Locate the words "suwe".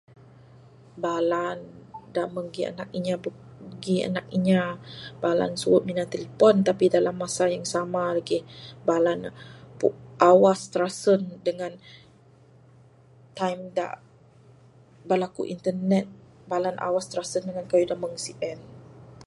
5.63-5.79